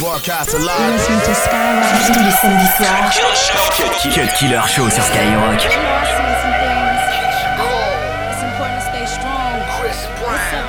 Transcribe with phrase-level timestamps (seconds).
[0.00, 0.94] Broadcast live.
[0.94, 3.10] Listen to Skyrock tous les samedis soirs.
[3.76, 5.60] Cut, cut Killer Show sur Skyrock.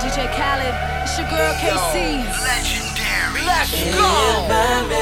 [0.02, 2.26] DJ Khaled, it's your girl KC.
[2.44, 3.46] Legendary.
[3.46, 5.01] Let's go.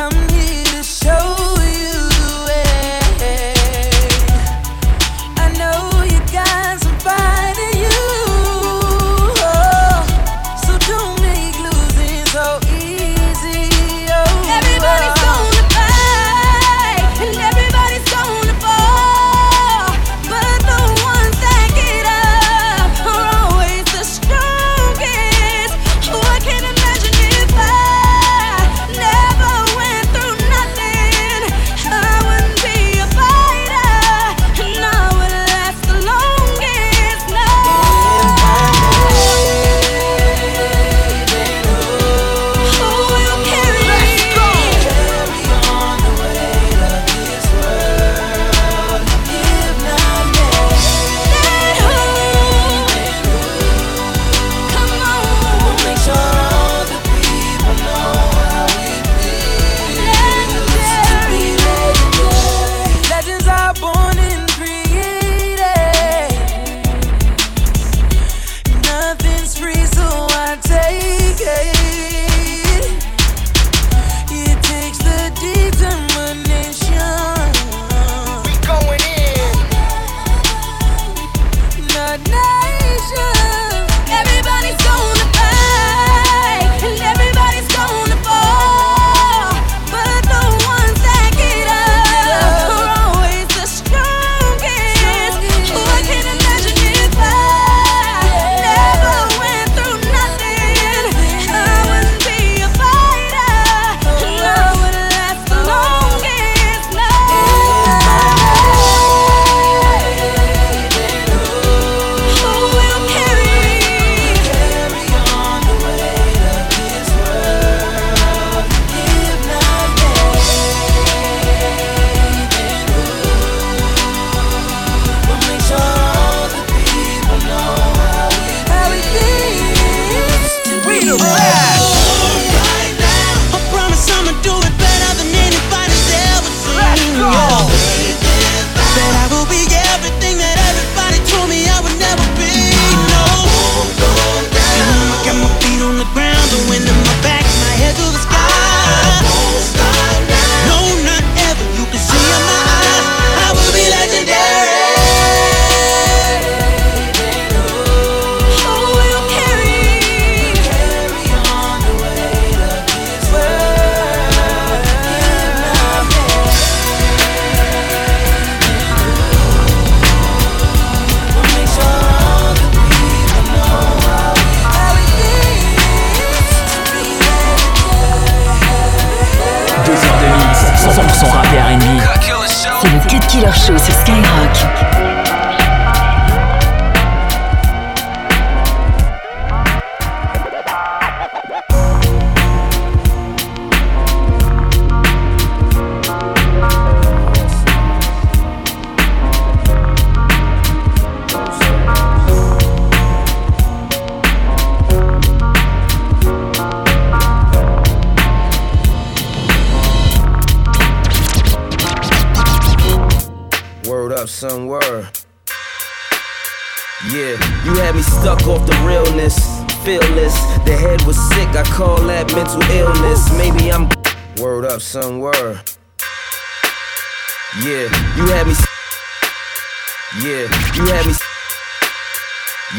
[0.00, 0.39] come here.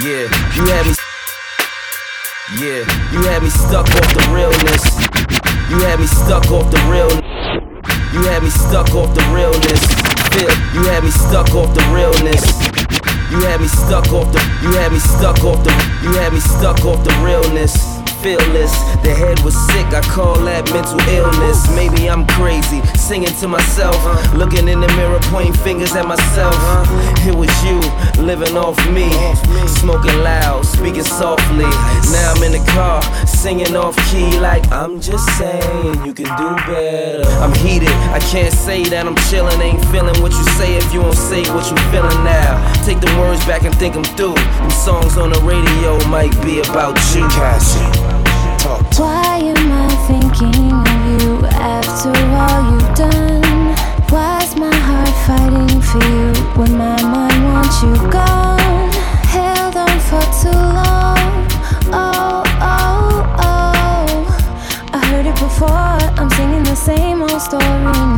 [0.01, 0.25] Yeah,
[0.57, 0.93] you had me.
[2.57, 2.81] Yeah,
[3.13, 4.81] you had me stuck off the realness.
[5.69, 7.11] You had me stuck off the real.
[8.09, 9.81] You had me stuck off the realness.
[10.73, 12.41] You had me stuck off the realness.
[13.29, 14.41] You had me stuck off the.
[14.63, 15.69] You had me stuck off the.
[16.01, 18.71] You had me stuck off the realness fearless.
[19.01, 21.69] The head was sick, I call that mental illness.
[21.73, 22.81] Maybe I'm crazy
[23.11, 23.99] singing to myself,
[24.33, 26.55] looking in the mirror, pointing fingers at myself.
[27.27, 27.75] It was you,
[28.23, 29.11] living off me,
[29.67, 31.67] smoking loud, speaking softly.
[32.15, 36.55] Now I'm in the car, singing off key, like I'm just saying you can do
[36.71, 37.27] better.
[37.43, 41.01] I'm heated, I can't say that I'm chilling, ain't feeling what you say if you
[41.01, 42.55] don't say what you feeling now.
[42.85, 44.35] Take the words back and think them through.
[44.35, 47.27] Them songs on the radio might be about you.
[47.27, 47.91] Cassie,
[67.41, 68.10] story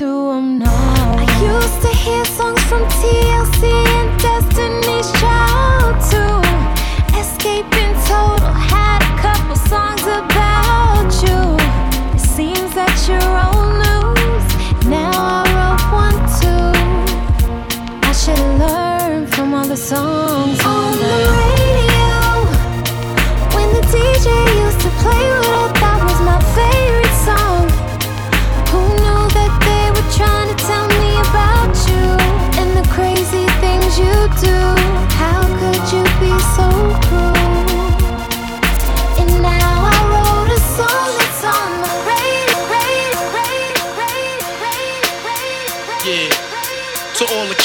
[0.00, 0.66] listen to them, no.
[0.66, 3.27] I used to hear songs from TLC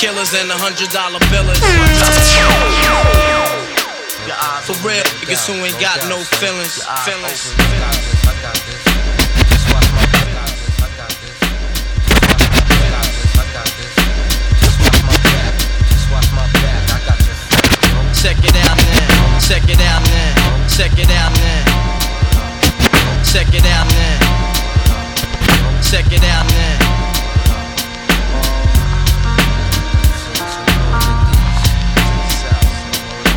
[0.04, 1.64] killers and the hundred dollar billers.
[4.68, 6.84] For real, niggas who ain't got no feelings.
[7.08, 7.56] Feelings.
[18.20, 19.40] Check it out now.
[19.40, 20.68] Check it out now.
[20.68, 21.64] Check it out now.
[23.24, 24.20] Check it out now.
[25.80, 26.83] Check it out now.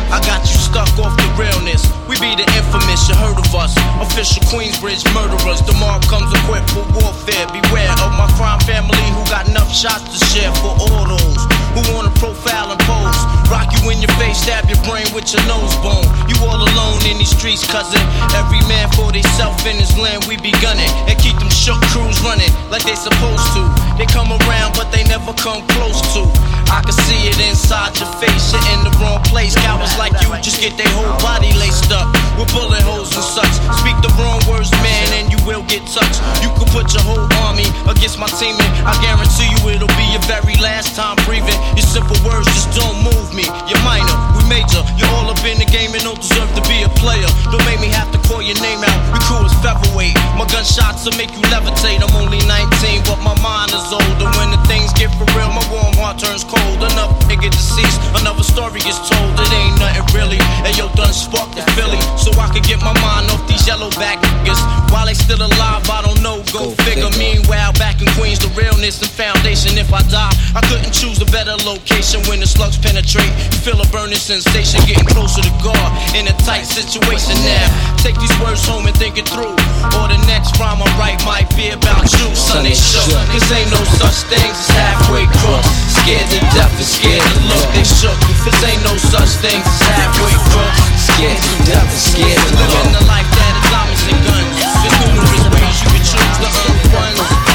[0.09, 1.83] I got you stuck off the realness.
[2.07, 3.75] We be the infamous, you heard of us.
[3.99, 5.61] Official Queensbridge murderers.
[5.79, 7.45] Mark comes equipped for warfare.
[7.53, 11.93] Beware of my crime family who got enough shots to share for all those who
[11.93, 13.21] wanna profile and pose.
[13.53, 16.05] Rock you in your face, stab your brain with your nose bone.
[16.25, 18.01] You all alone in these streets, cousin.
[18.33, 20.89] Every man for theyself in his land, we be gunning.
[21.05, 23.61] And keep them shook crews running like they supposed to.
[23.97, 26.25] They come around, but they never come close to.
[26.67, 29.55] I can see it inside your face, you're in the wrong place.
[29.55, 33.53] Cowards like you just get their whole body laced up with bullet holes and such.
[33.79, 36.19] Speak the wrong words, man, and you will get touched.
[36.43, 40.11] You could put your whole army against my team, and I guarantee you it'll be
[40.11, 41.55] your very last time breathing.
[41.75, 43.43] Your simple words just don't move me.
[43.67, 44.81] You're minor, we major.
[44.95, 47.27] You're all up in the game and don't deserve to be a player.
[47.51, 48.99] Don't make me have to call your name out.
[49.11, 50.15] We cool as featherweight.
[50.37, 51.99] My gunshots will make you levitate.
[51.99, 54.27] I'm only 19, but my mind is older.
[54.37, 56.79] When the things get for real, my warm heart turns cold.
[56.79, 59.33] Enough nigga deceased, another story gets told.
[59.35, 60.39] It ain't nothing really.
[60.63, 63.89] And yo, done sparked the Philly, so I could get my mind off these yellow
[63.97, 64.61] back niggas.
[64.91, 66.45] While they still alive, I don't know.
[66.53, 67.09] Go, figure.
[67.17, 69.77] Meanwhile, back in Queens, the realness and foundation.
[69.77, 73.31] If I die, I couldn't choose a better location when the slugs penetrate.
[73.63, 77.67] Feel a burning sensation, getting closer to God in a tight situation now.
[78.03, 79.55] Take these words home and think it through.
[79.97, 82.67] Or the next rhyme I write might be about you, son.
[82.67, 83.07] They shook.
[83.31, 85.69] Cause ain't no such things as halfway crooks.
[86.03, 87.67] Scared to death and scared to look.
[87.71, 88.17] They shook.
[88.43, 90.79] Cause ain't no such things as halfway crooks.
[90.99, 92.69] Scared to death and scared to look.
[92.75, 94.51] Living the life that is diamonds and guns.
[94.83, 97.47] There's numerous ways you can choose the earth ones.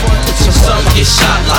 [0.62, 1.51] Some get shot, locked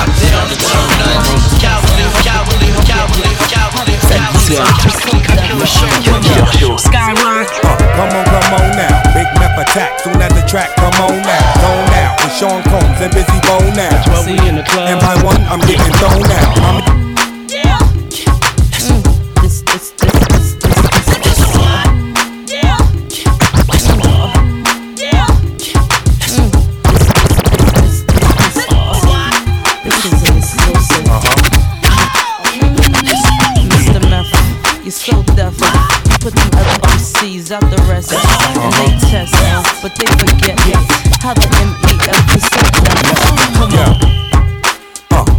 [9.74, 9.98] attack.
[9.98, 11.42] Soon as the track, come on now.
[11.58, 12.14] Zone now.
[12.22, 14.22] With Sean Combs and Bizzy Bone now.
[14.22, 14.88] See you in the club.
[14.88, 16.54] And by one, I'm getting thrown out.
[16.62, 17.23] I'm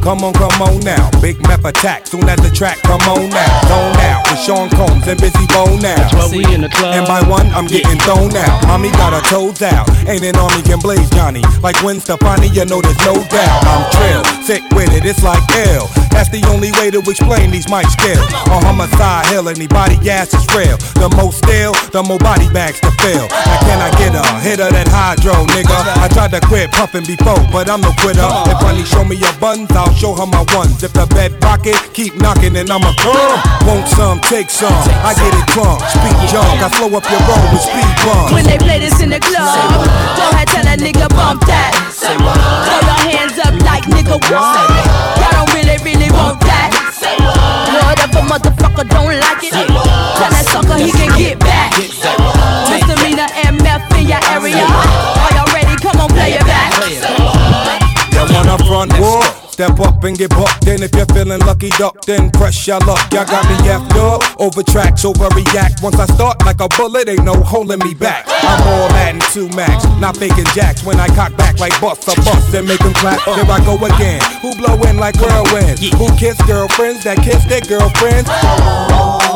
[0.05, 1.09] come on, come on now.
[1.19, 2.05] Big meth attack.
[2.05, 3.61] Soon as the track, come on now.
[3.65, 5.97] Zone out with Sean Combs and Bizzy Bone now.
[6.29, 6.93] See in the club.
[6.93, 8.67] And by one, I'm getting thrown out.
[8.67, 9.89] Mommy got her toes out.
[10.07, 11.41] Ain't an army can blaze Johnny.
[11.65, 13.61] Like Gwen Stefani, you know there's no doubt.
[13.65, 15.41] I'm trill, sick with it, it's like
[15.73, 15.89] ill.
[16.13, 18.23] That's the only way to explain these mic skills.
[18.53, 20.77] On homicide hill, anybody gas is real.
[21.01, 23.25] The more still, the more body bags to fill.
[23.27, 25.75] Now can I get a hitter that hydro, nigga?
[25.97, 28.23] I tried to quit puffing before, but I'm no quitter.
[28.47, 30.83] If honey show me your buns, I'll show her my ones.
[30.83, 33.39] If the bed pocket, keep knocking and I'ma come.
[33.65, 34.75] Want some, take some.
[35.01, 36.59] I get it drunk, speak junk.
[36.59, 38.31] I slow up your roll with speed bumps.
[38.35, 39.47] When they play this in the club,
[40.19, 41.71] go ahead tell a nigga bump that.
[41.95, 44.67] Throw your hands up like nigga what?
[45.17, 46.75] Y'all don't really, really want that.
[46.99, 49.53] What if a motherfucker don't like it?
[49.53, 51.44] Tell that sucker he can get
[59.55, 60.65] Step up and get bucked.
[60.65, 63.11] Then if you're feeling lucky, duck, then press your luck.
[63.11, 64.21] Y'all got me effed up.
[64.39, 65.81] Over tracks, overreact.
[65.81, 68.25] Once I start like a bullet, ain't no holding me back.
[68.27, 70.83] I'm all Latin two max, not faking jacks.
[70.83, 73.21] When I cock back like bust a bust and make them clap.
[73.21, 74.21] Here I go again.
[74.41, 75.81] Who blow in like whirlwinds?
[75.97, 78.29] Who kiss girlfriends that kiss their girlfriends?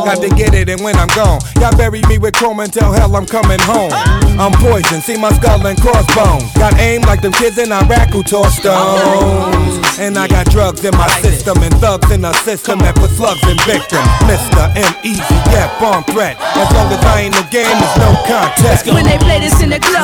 [0.06, 3.16] Got to get it, and when I'm gone, y'all bury me with chrome until hell
[3.16, 3.92] I'm coming home.
[4.40, 6.54] I'm poison, see my skull and crossbones.
[6.54, 10.00] Got aim like them kids in Iraq who toss stones.
[10.00, 13.40] And I got drugs in my system and thugs in the system that put slugs
[13.48, 14.04] in victims.
[14.28, 14.68] Mr.
[14.76, 16.36] M Easy, yeah, bomb threat.
[16.60, 18.84] As long as I ain't no game, there's no contest.
[18.92, 20.04] When they play this in the club,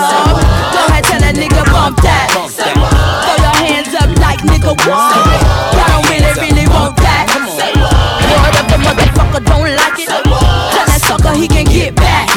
[0.71, 2.31] go ahead tell a nigga bump that.
[2.31, 5.27] Throw your hands up like nigga what?
[5.75, 7.27] Y'all don't really, really want that.
[7.35, 10.07] What if the motherfucker don't like it?
[10.07, 12.31] Tell that sucker he can get back.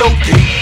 [0.00, 0.59] M-E-T-H-O-D,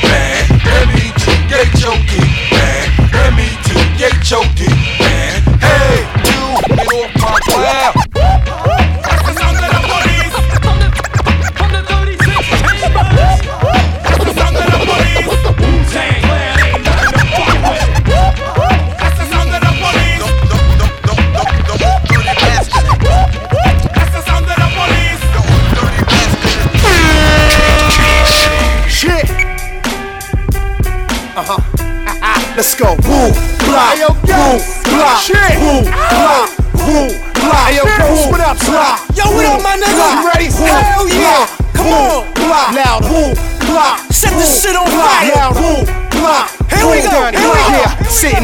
[32.59, 32.88] Let's go.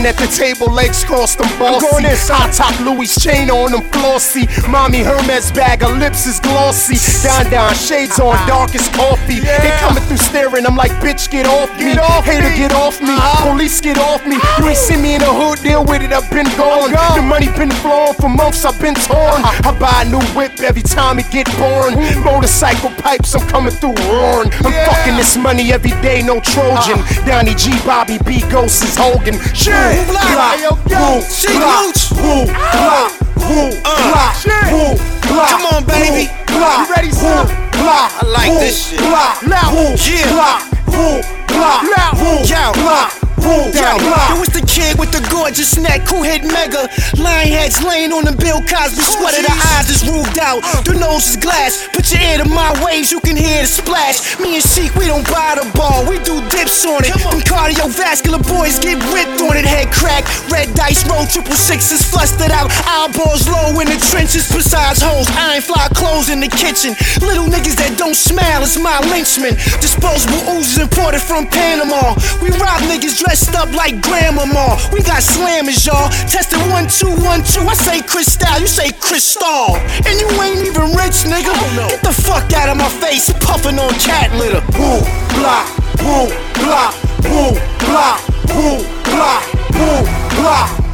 [0.04, 1.86] Sitting at the table, legs crossed, I'm bossy.
[1.90, 2.36] going in, son.
[2.36, 4.46] High top Louis chain on them flossy.
[4.68, 6.96] Mommy Hermes bag, her lips is glossy.
[7.26, 9.40] Down, down, shades on, dark as coffee.
[9.40, 11.94] They coming through staring, I'm like, bitch, get off me.
[11.94, 12.56] Get off Hater, me.
[12.56, 13.14] get off me.
[13.14, 13.52] Uh-huh.
[13.52, 14.36] Police, get off me.
[14.58, 16.92] You ain't seen me in the hood, deal with it, I've been gone.
[16.92, 17.16] gone.
[17.16, 19.40] The money been flowing for months, I've been torn.
[19.42, 19.70] Uh-huh.
[19.70, 21.94] I buy a new whip every time it get born.
[22.24, 24.52] Motorcycle pipes, I'm coming through roaring.
[24.64, 24.88] I'm Yeah.
[24.90, 27.00] fucking this money every day, no Trojan.
[27.26, 29.38] Donnie G, Bobby B, Ghost is Hogan.
[29.54, 30.32] Shit, Move loud.
[30.34, 30.98] blah, Hey, yo, yo.
[30.98, 32.02] woo, ah, She mooch.
[32.18, 33.08] woo, uh, blah,
[33.48, 33.70] woo,
[34.10, 34.72] blah, shit.
[34.72, 34.94] woo,
[35.28, 36.30] blah, Come on, baby.
[36.46, 37.46] blah, You ready, son?
[37.72, 38.98] blah, I like this shit.
[39.00, 39.98] Block, Loud.
[40.06, 40.32] Yeah.
[40.32, 42.14] block, woo, blah, Loud.
[42.20, 43.23] woo, Yo.
[43.44, 44.32] Woo, Yo, blah.
[44.32, 46.88] yo, it's the kid with the gorgeous neck, who hit mega?
[47.20, 51.28] Lion heads laying on the Bill Cosby sweater, the eyes is ruled out, the nose
[51.28, 51.84] is glass.
[51.92, 54.40] Put your ear to my waves, you can hear the splash.
[54.40, 57.12] Me and Sheek, we don't buy the ball, we do dips on it.
[57.20, 60.24] Them cardiovascular boys get ripped on it, head crack.
[60.48, 62.72] Red dice roll, triple sixes flustered out.
[62.88, 65.28] Eyeballs low in the trenches, besides hoes.
[65.36, 66.96] Iron fly clothes in the kitchen.
[67.20, 69.52] Little niggas that don't smile, it's my lynchmen.
[69.84, 72.16] Disposable Uzis imported from Panama.
[72.40, 74.78] We rob niggas dressed up like grandmama.
[74.92, 76.08] We got slammers, y'all.
[76.30, 77.66] Tested one, two, one, two.
[77.66, 79.74] I say Cristal, you say Crystal.
[80.06, 81.50] And you ain't even rich, nigga.
[81.90, 84.62] Get the fuck out of my face, puffing on cat litter.
[84.78, 85.02] Boom,
[85.34, 85.66] blah,
[85.98, 86.30] boom,
[86.62, 86.94] blah,
[87.26, 89.42] boom, blah, boom, blah,
[89.74, 90.04] boom,
[90.38, 90.84] blah.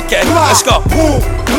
[0.00, 0.82] Okay, let's go.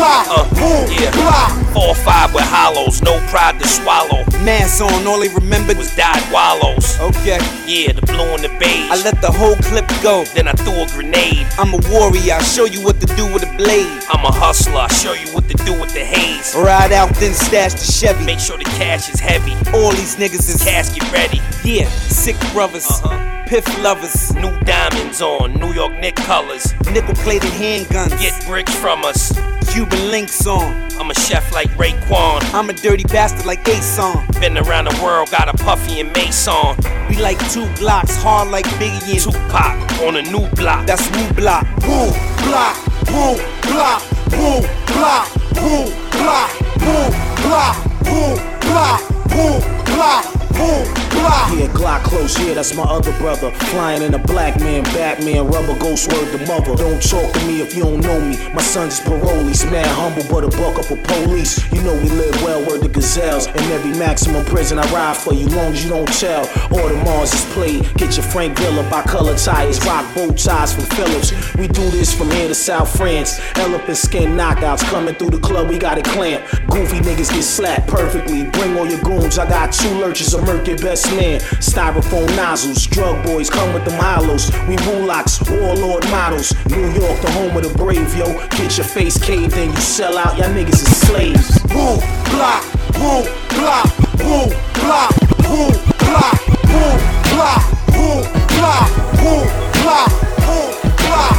[0.03, 1.60] Uh, yeah.
[1.73, 4.25] Four five with hollows, no pride to swallow.
[4.43, 6.99] Mass on, all he remembered was died wallows.
[6.99, 7.39] Okay.
[7.65, 8.91] Yeah, the blue and the beige.
[8.91, 10.25] I let the whole clip go.
[10.35, 11.47] Then I threw a grenade.
[11.57, 14.03] I'm a warrior, I'll show you what to do with a blade.
[14.09, 16.53] I'm a hustler, I'll show you what to do with the haze.
[16.55, 18.25] Ride out, then stash the Chevy.
[18.25, 19.53] Make sure the cash is heavy.
[19.73, 21.39] All these niggas is casket ready.
[21.63, 22.85] Yeah, sick brothers.
[22.89, 23.45] Uh-huh.
[23.47, 29.03] Piff lovers, new diamonds on, New York Nick colors, nickel plated handguns, get bricks from
[29.03, 29.33] us,
[29.71, 30.91] Cuban links on.
[30.99, 34.13] I'm a chef like Raekwon, I'm a dirty bastard like Ason.
[34.41, 36.75] Been around the world, got a Puffy and Mase on.
[37.09, 40.85] We like two blocks, hard like Biggie and Tupac on a new block.
[40.85, 41.65] That's new block.
[41.79, 42.11] Boom,
[42.43, 42.75] block,
[43.05, 47.11] boom, block, boom, block, boom, block, boom,
[47.41, 51.01] block, boom, block, boom, block, boom.
[51.51, 53.51] Yeah, Glock close, yeah, that's my other brother.
[53.51, 56.75] Flying in a black man, Batman, rubber ghost word the mother.
[56.75, 58.37] Don't talk to me if you don't know me.
[58.53, 61.59] My son's parolees, mad humble, but a buck up a police.
[61.73, 63.47] You know we live well, word the gazelles.
[63.47, 66.47] In every maximum prison, I ride for you, long as you don't tell.
[66.71, 67.93] All the Mars is played.
[67.95, 71.31] Get your Frank Villa by color tires, rock bow ties from Phillips.
[71.55, 73.39] We do this from here to South France.
[73.55, 76.49] Elephant skin knockouts coming through the club, we got it clamped.
[76.67, 78.45] Goofy niggas get slapped perfectly.
[78.45, 79.93] Bring all your goons, I got two
[80.41, 81.39] lurchers, a murky best man.
[81.59, 84.51] Styrofoam nozzles, drug boys come with them hollows.
[84.67, 86.53] We locks, warlord models.
[86.69, 88.25] New York, the home of the brave, yo.
[88.49, 91.59] Get your face caved in, you sell out, y'all niggas is slaves.
[91.63, 91.99] Boom,
[92.31, 96.97] block, boom, block, boom, block, boom, block, boom,
[97.31, 99.43] block, boom, block, boom,
[99.81, 100.09] block,
[100.45, 101.37] boom, block.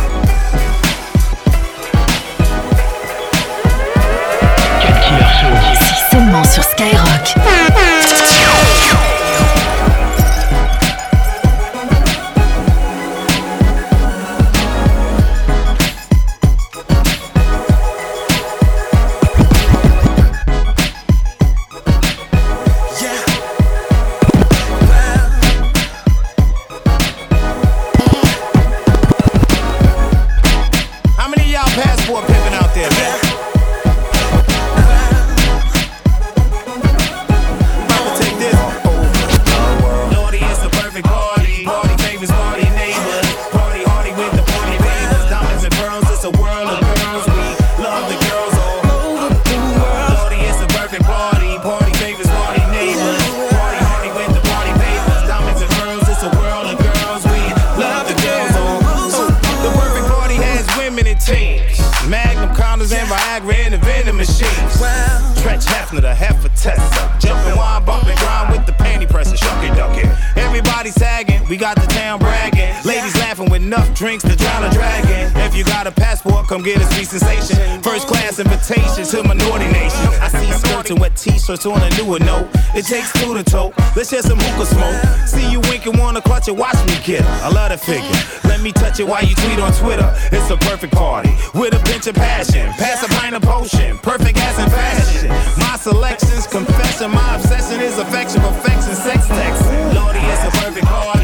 [5.79, 8.41] C'est seulement sur Skyrock.
[63.33, 64.73] Viagra in the vending machines.
[65.40, 67.27] Stretch Hefner, the heifer tester.
[67.27, 69.37] Jumping wine, bumping grind with the panty presser.
[69.37, 70.07] Shucky ducky.
[70.38, 72.75] Everybody sagging, we got the town bragging.
[72.85, 75.33] Ladies laughing with enough drinks to drown a dragon.
[75.40, 77.81] If you got a passport, come get sweet sensation.
[77.81, 80.05] First class invitation to minority nation.
[80.21, 82.47] I see skirts and wet t-shirts on a newer note.
[82.77, 83.73] It takes two to tote.
[83.97, 84.97] Let's share some hookah smoke.
[85.27, 87.41] See you winking, wanna clutch it, watch me get it.
[87.41, 88.21] I love the figure.
[88.45, 90.12] Let me touch it while you tweet on Twitter.
[90.31, 92.69] It's a perfect party with a pinch of passion.
[92.77, 95.29] Pass a pint of potion, perfect as in fashion.
[95.57, 99.95] My selections, confession, my obsession is affection, perfection, sex texting.
[99.95, 100.85] Lordy, it's a perfect.
[100.85, 101.21] Party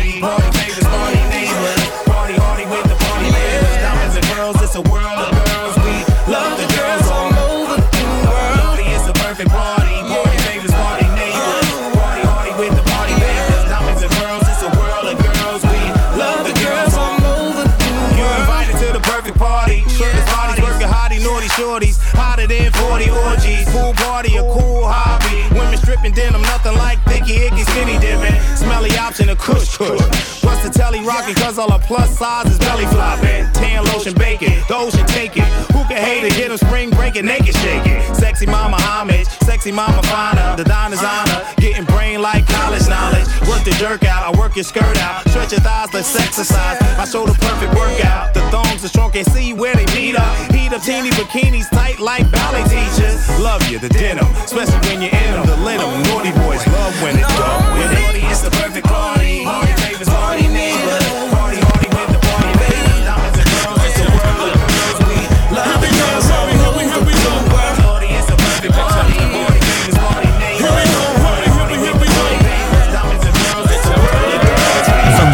[31.08, 33.48] rocking, cause all her plus size is belly flopping.
[33.56, 35.48] Tan lotion bacon, the ocean take it.
[35.72, 36.36] Who can hate it?
[36.36, 37.98] Get a spring breaking, naked shaking.
[38.14, 40.56] Sexy mama homage, sexy mama finer.
[40.56, 43.26] The diner's honor, getting brain like college knowledge.
[43.48, 45.26] Work the jerk out, I work your skirt out.
[45.30, 46.76] Stretch your thighs, let's exercise.
[47.00, 48.34] I show the perfect workout.
[48.34, 50.52] The thongs are strong, can't see where they meet up.
[50.52, 53.24] Heat up teeny bikinis tight like ballet teachers.
[53.40, 55.46] Love you, the denim, especially when you're in them.
[55.46, 57.62] The linen, naughty boys love when it's done.
[57.96, 59.44] Party, it's the perfect party.
[59.44, 60.87] Party favors, party neighbor.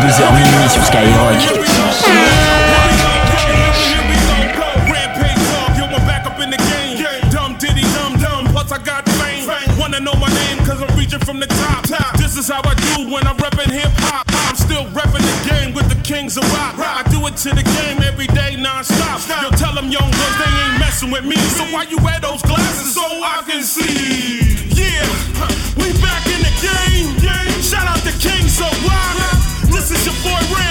[0.05, 1.35] 22h minuit sur Skyrock.
[11.25, 11.87] From the top,
[12.19, 14.27] this is how I do when I'm reppin' hip hop.
[14.29, 16.75] I'm still reppin' the game with the kings of rock.
[16.77, 19.23] I do it to the game every day, non-stop.
[19.43, 21.37] Yo, tell them young girls they ain't messing with me.
[21.57, 24.43] So why you wear those glasses so I can see?
[24.75, 25.07] Yeah,
[25.79, 27.24] we back in the game
[30.25, 30.64] boy Rampage.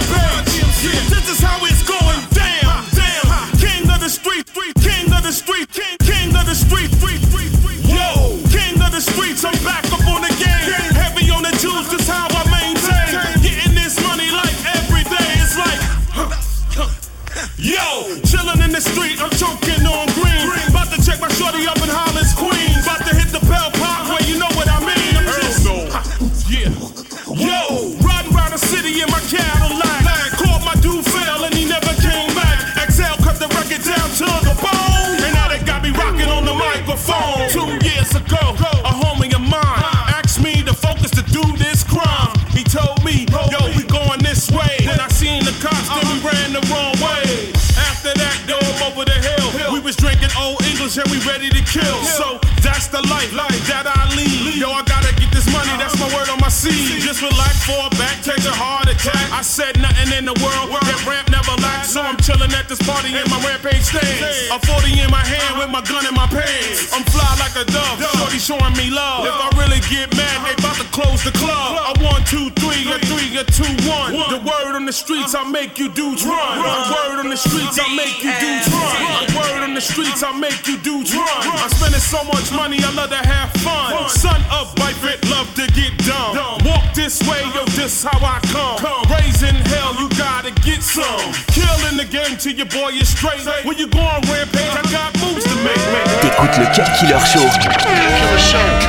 [51.44, 52.04] Ready to kill.
[52.04, 53.32] So that's the life
[53.68, 54.56] that I lead.
[54.56, 57.02] Yo, I gotta get this money, that's my word on my seed.
[57.02, 59.32] Just relax, fall back, take a heart attack.
[59.32, 61.92] I said nothing in the world, that ramp never lacks.
[61.92, 64.52] So I'm chilling at this party in my rampage stance.
[64.52, 66.94] A 40 in my hand with my gun in my pants.
[66.96, 69.28] I'm fly like a dove, shorty showing me love.
[69.28, 71.76] If I really get mad, they about to close the club.
[71.76, 72.88] I one, two, three,
[73.36, 74.14] a three, a two, one.
[74.30, 76.58] The word on the streets, I make you dudes run.
[76.58, 79.26] The word on the streets, I make you dudes run.
[79.26, 81.28] The word on the streets, I make you dudes run.
[81.28, 84.10] I'm spending so much money, I love to have fun.
[84.10, 86.38] Son of wife it, love to get dumb.
[86.66, 88.78] Walk this way, yo, this how I come.
[89.10, 91.34] Raising hell, you gotta get some.
[91.54, 93.46] Killing the game till your boy is straight.
[93.66, 95.82] When you go on rampage, I got moves to make.
[96.22, 97.48] T'écoutes le Cut Killer Show.
[97.82, 98.83] Dear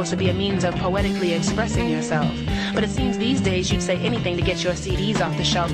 [0.00, 2.32] supposed to be a means of poetically expressing yourself,
[2.72, 5.70] but it seems these days you'd say anything to get your CDs off the shelf.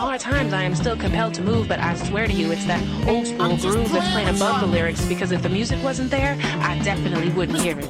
[0.00, 2.64] All at times I am still compelled to move, but I swear to you, it's
[2.66, 6.38] that old school groove that's playing above the lyrics because if the music wasn't there,
[6.60, 7.88] I definitely wouldn't hear it.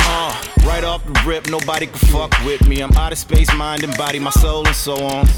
[0.00, 2.80] Uh, right off the rip, nobody can fuck with me.
[2.80, 5.28] I'm out of space, mind and body, my soul and so on.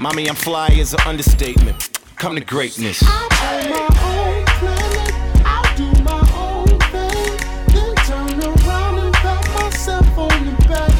[0.00, 1.98] Mommy, I'm fly is an understatement.
[2.16, 3.02] Come to greatness.
[3.06, 5.12] I play my own planet,
[5.46, 7.38] I'll do my own thing.
[7.68, 10.90] Then turn around and pat myself on the back.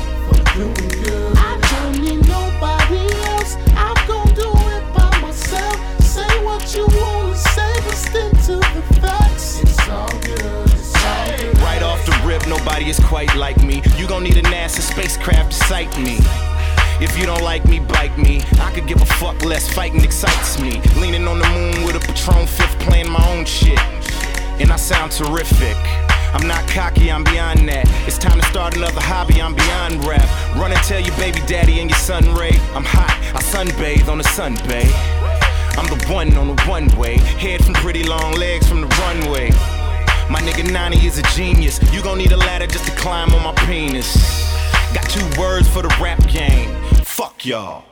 [1.36, 3.56] I don't need nobody else.
[3.76, 6.00] I've gon' do it by myself.
[6.00, 9.60] Say what you wanna say, but stick to the facts.
[9.60, 11.50] It's all good to say.
[11.64, 13.82] Right off the rip, nobody is quite like me.
[13.96, 16.20] You gon' need a NASA spacecraft to sight me.
[17.00, 18.40] If you don't like me, bite me.
[18.60, 19.72] I could give a fuck less.
[19.72, 20.80] Fighting excites me.
[20.96, 23.78] Leaning on the moon with a Patron fifth, playing my own shit.
[24.60, 25.76] And I sound terrific.
[26.34, 27.86] I'm not cocky, I'm beyond that.
[28.06, 30.26] It's time to start another hobby, I'm beyond rap.
[30.56, 32.58] Run and tell your baby daddy and your son Ray.
[32.74, 34.86] I'm hot, I sunbathe on the sun bay.
[35.78, 37.18] I'm the one on the one way.
[37.18, 39.50] Head from pretty long legs from the runway.
[40.30, 41.78] My nigga Nani is a genius.
[41.92, 44.14] You gon' need a ladder just to climb on my penis.
[44.94, 46.83] Got two words for the rap game.
[47.16, 47.84] Fuck y'all.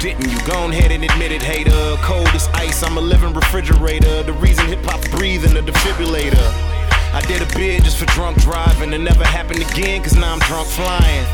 [0.00, 0.38] Didn't you?
[0.46, 1.96] Go ahead and admit it, hater.
[2.00, 4.22] Cold as ice, I'm a living refrigerator.
[4.22, 6.40] The reason hip hop's breathing, the defibrillator.
[7.12, 8.94] I did a bid just for drunk driving.
[8.94, 11.26] It never happened again, cause now I'm drunk flying.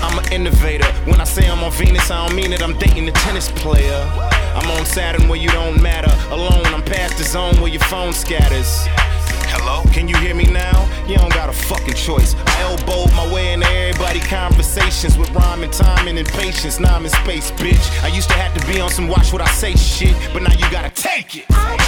[0.00, 0.90] I'm an innovator.
[1.04, 2.62] When I say I'm on Venus, I don't mean it.
[2.62, 4.00] I'm dating a tennis player.
[4.56, 6.10] I'm on Saturn where you don't matter.
[6.32, 8.88] Alone, I'm past the zone where your phone scatters.
[9.50, 9.82] Hello?
[9.92, 10.88] Can you hear me now?
[11.08, 12.34] You don't got a fucking choice.
[12.34, 15.72] I elbowed my way into everybody conversations with rhyme and
[16.18, 16.78] and patience.
[16.78, 18.02] Now I'm in space, bitch.
[18.02, 20.52] I used to have to be on some watch what I say shit, but now
[20.52, 21.87] you gotta take it.